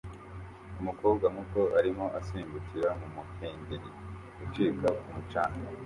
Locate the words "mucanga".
5.15-5.67